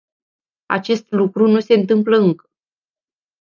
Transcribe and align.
Acest 0.65 1.11
lucru 1.11 1.47
nu 1.47 1.59
se 1.59 1.73
întâmplă 1.73 2.17
încă. 2.17 2.49